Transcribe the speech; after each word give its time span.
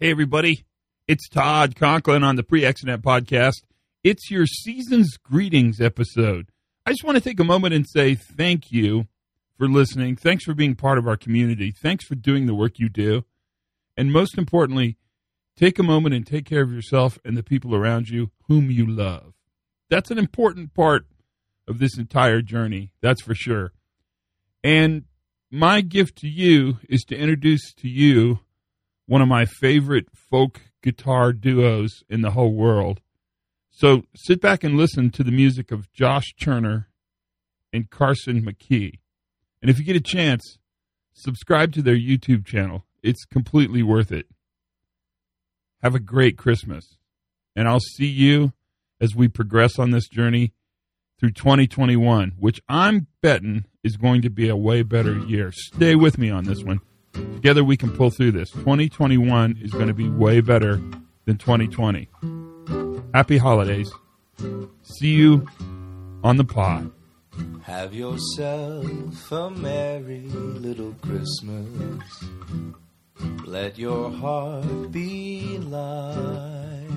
Hey, 0.00 0.12
everybody. 0.12 0.64
It's 1.08 1.28
Todd 1.28 1.74
Conklin 1.74 2.22
on 2.22 2.36
the 2.36 2.44
Pre 2.44 2.64
Accident 2.64 3.02
Podcast. 3.02 3.64
It's 4.04 4.30
your 4.30 4.46
season's 4.46 5.16
greetings 5.16 5.80
episode. 5.80 6.52
I 6.86 6.90
just 6.90 7.02
want 7.02 7.16
to 7.16 7.20
take 7.20 7.40
a 7.40 7.44
moment 7.44 7.74
and 7.74 7.84
say 7.84 8.14
thank 8.14 8.70
you 8.70 9.08
for 9.56 9.66
listening. 9.66 10.14
Thanks 10.14 10.44
for 10.44 10.54
being 10.54 10.76
part 10.76 10.98
of 10.98 11.08
our 11.08 11.16
community. 11.16 11.72
Thanks 11.72 12.04
for 12.04 12.14
doing 12.14 12.46
the 12.46 12.54
work 12.54 12.78
you 12.78 12.88
do. 12.88 13.24
And 13.96 14.12
most 14.12 14.38
importantly, 14.38 14.98
take 15.56 15.80
a 15.80 15.82
moment 15.82 16.14
and 16.14 16.24
take 16.24 16.44
care 16.44 16.62
of 16.62 16.72
yourself 16.72 17.18
and 17.24 17.36
the 17.36 17.42
people 17.42 17.74
around 17.74 18.08
you 18.08 18.30
whom 18.46 18.70
you 18.70 18.86
love. 18.86 19.34
That's 19.90 20.12
an 20.12 20.18
important 20.18 20.74
part 20.74 21.06
of 21.66 21.80
this 21.80 21.98
entire 21.98 22.40
journey, 22.40 22.92
that's 23.00 23.22
for 23.22 23.34
sure. 23.34 23.72
And 24.62 25.06
my 25.50 25.80
gift 25.80 26.18
to 26.18 26.28
you 26.28 26.78
is 26.88 27.02
to 27.08 27.16
introduce 27.16 27.74
to 27.78 27.88
you 27.88 28.38
one 29.08 29.22
of 29.22 29.26
my 29.26 29.46
favorite 29.46 30.06
folk 30.12 30.60
guitar 30.82 31.32
duos 31.32 32.04
in 32.08 32.20
the 32.20 32.32
whole 32.32 32.52
world. 32.52 33.00
So 33.70 34.02
sit 34.14 34.40
back 34.40 34.62
and 34.62 34.76
listen 34.76 35.10
to 35.10 35.24
the 35.24 35.32
music 35.32 35.72
of 35.72 35.90
Josh 35.92 36.34
Turner 36.38 36.88
and 37.72 37.88
Carson 37.90 38.42
McKee. 38.42 38.98
And 39.62 39.70
if 39.70 39.78
you 39.78 39.84
get 39.84 39.96
a 39.96 40.00
chance, 40.00 40.58
subscribe 41.14 41.72
to 41.72 41.82
their 41.82 41.96
YouTube 41.96 42.44
channel. 42.44 42.84
It's 43.02 43.24
completely 43.24 43.82
worth 43.82 44.12
it. 44.12 44.26
Have 45.82 45.94
a 45.94 46.00
great 46.00 46.36
Christmas. 46.36 46.98
And 47.56 47.66
I'll 47.66 47.80
see 47.80 48.06
you 48.06 48.52
as 49.00 49.16
we 49.16 49.26
progress 49.26 49.78
on 49.78 49.90
this 49.90 50.06
journey 50.08 50.52
through 51.18 51.32
2021, 51.32 52.34
which 52.38 52.60
I'm 52.68 53.06
betting 53.22 53.64
is 53.82 53.96
going 53.96 54.20
to 54.22 54.30
be 54.30 54.50
a 54.50 54.56
way 54.56 54.82
better 54.82 55.16
year. 55.18 55.50
Stay 55.52 55.94
with 55.94 56.18
me 56.18 56.30
on 56.30 56.44
this 56.44 56.62
one. 56.62 56.80
Together 57.34 57.64
we 57.64 57.76
can 57.76 57.90
pull 57.90 58.10
through 58.10 58.32
this. 58.32 58.50
2021 58.50 59.58
is 59.62 59.72
going 59.72 59.88
to 59.88 59.94
be 59.94 60.08
way 60.08 60.40
better 60.40 60.80
than 61.24 61.36
2020. 61.36 62.08
Happy 63.14 63.38
holidays. 63.38 63.90
See 64.82 65.14
you 65.14 65.46
on 66.24 66.36
the 66.36 66.44
pod. 66.44 66.90
Have 67.62 67.94
yourself 67.94 69.32
a 69.32 69.50
merry 69.50 70.20
little 70.20 70.94
Christmas. 71.02 72.24
Let 73.44 73.78
your 73.78 74.10
heart 74.10 74.90
be 74.90 75.58
light. 75.58 76.88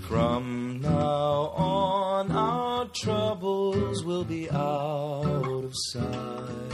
From 0.00 0.80
now 0.80 1.52
on, 1.56 2.30
our 2.30 2.86
troubles 2.94 4.04
will 4.04 4.24
be 4.24 4.50
out 4.50 5.64
of 5.64 5.72
sight. 5.74 6.71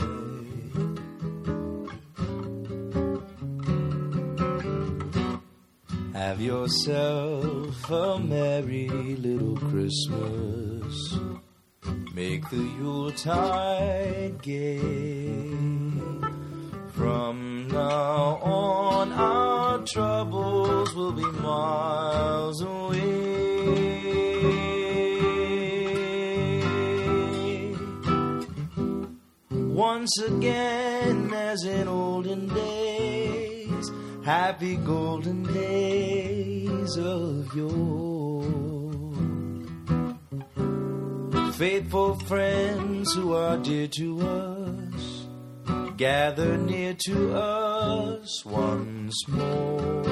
Have 6.19 6.41
yourself 6.41 7.89
a 7.89 8.19
merry 8.19 8.89
little 8.89 9.55
Christmas. 9.55 11.17
Make 12.13 12.49
the 12.49 12.57
Yuletide 12.57 14.41
gay. 14.41 15.39
From 16.89 17.69
now 17.69 18.37
on, 18.43 19.13
our 19.13 19.77
troubles 19.85 20.93
will 20.93 21.13
be 21.13 21.23
miles 21.39 22.61
away. 22.63 22.97
Once 29.51 30.19
again, 30.19 31.33
as 31.33 31.63
in 31.63 31.87
olden 31.87 32.49
days, 32.49 33.58
happy 34.23 34.75
golden 34.75 35.43
days 35.43 36.97
of 36.97 37.55
yore. 37.55 38.43
Faithful 41.53 42.15
friends 42.19 43.13
who 43.13 43.33
are 43.33 43.57
dear 43.57 43.87
to 43.87 44.21
us, 44.21 45.27
gather 45.97 46.57
near 46.57 46.93
to 46.93 47.33
us 47.35 48.45
once 48.45 49.27
more. 49.27 50.03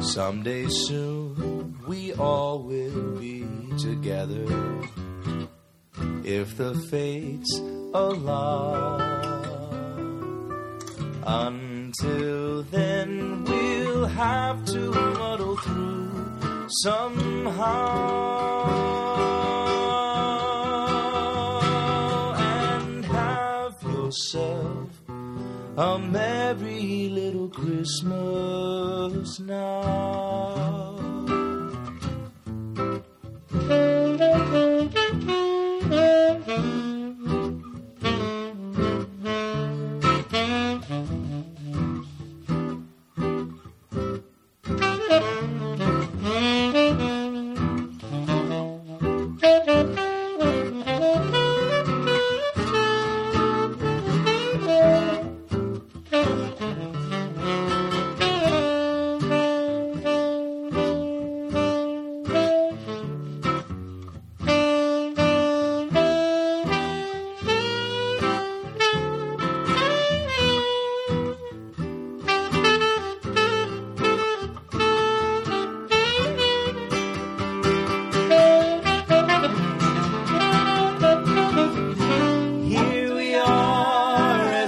Someday 0.00 0.66
soon 0.68 1.78
we 1.86 2.12
all 2.14 2.64
will 2.64 3.18
be 3.18 3.46
together 3.78 4.44
if 6.24 6.56
the 6.56 6.74
fates 6.90 7.60
allow. 7.94 9.21
Until 11.24 12.62
then, 12.64 13.44
we'll 13.44 14.06
have 14.06 14.64
to 14.66 14.90
muddle 14.90 15.56
through 15.56 16.68
somehow 16.68 17.12
and 22.34 23.04
have 23.04 23.80
yourself 23.84 24.88
a 25.76 25.98
merry 25.98 27.08
little 27.08 27.48
Christmas 27.48 29.38
now. 29.38 31.21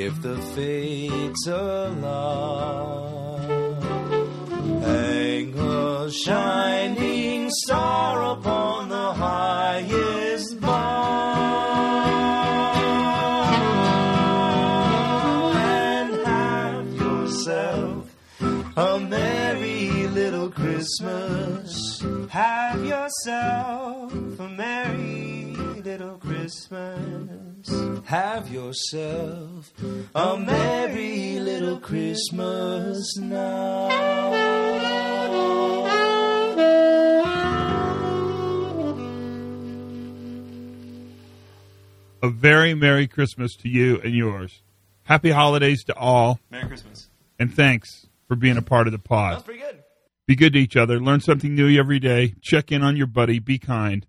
if 0.00 0.22
the 0.22 0.38
fates 0.54 1.46
allow. 1.48 3.36
Hang 4.80 5.58
a 5.58 6.10
shining 6.10 7.50
star 7.50 8.32
upon 8.32 8.88
the 8.90 9.12
highest 9.12 10.60
bough 10.60 10.76
and 15.52 16.14
have 16.26 16.94
yourself 16.94 18.14
a 18.76 19.00
merry 19.00 19.47
little 20.12 20.50
Christmas. 20.50 22.02
Have 22.30 22.84
yourself 22.84 24.12
a 24.40 24.48
merry 24.48 25.54
little 25.84 26.18
Christmas. 26.18 27.68
Have 28.04 28.50
yourself 28.50 29.72
a 30.14 30.36
merry 30.38 31.38
little 31.40 31.78
Christmas 31.78 33.16
now. 33.18 33.88
A 42.20 42.30
very 42.30 42.74
Merry 42.74 43.06
Christmas 43.06 43.54
to 43.56 43.68
you 43.68 44.00
and 44.02 44.12
yours. 44.14 44.62
Happy 45.04 45.30
holidays 45.30 45.84
to 45.84 45.94
all, 45.94 46.40
Merry 46.50 46.66
Christmas. 46.66 47.08
and 47.38 47.54
thanks 47.54 48.06
for 48.26 48.34
being 48.34 48.56
a 48.56 48.62
part 48.62 48.88
of 48.88 48.92
the 48.92 48.98
pod. 48.98 49.44
Be 50.28 50.36
good 50.36 50.52
to 50.52 50.58
each 50.58 50.76
other. 50.76 51.00
Learn 51.00 51.20
something 51.20 51.54
new 51.54 51.74
every 51.78 51.98
day. 51.98 52.34
Check 52.42 52.70
in 52.70 52.82
on 52.82 52.98
your 52.98 53.06
buddy. 53.06 53.38
Be 53.38 53.58
kind. 53.58 54.06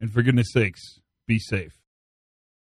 And 0.00 0.12
for 0.12 0.22
goodness 0.22 0.52
sakes, 0.52 1.00
be 1.26 1.40
safe. 1.40 1.83